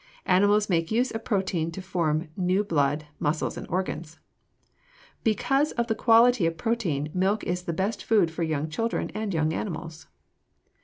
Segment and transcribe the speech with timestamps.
[0.25, 4.17] Animals make use of protein to form new blood, muscles, and organs.
[5.23, 9.53] Because of the quality of protein, milk is the best food for children and young
[9.53, 10.07] animals.